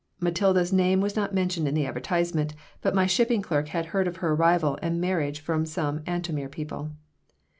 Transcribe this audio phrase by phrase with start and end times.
[0.19, 4.15] Matilda's name was not mentioned in the advertisement, but my shipping clerk had heard of
[4.17, 6.89] her arrival and marriage from some Antomir people.